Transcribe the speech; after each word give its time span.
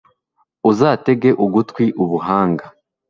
uzatege 0.69 1.29
ugutwi 1.45 1.85
ubuhanga 2.03 2.65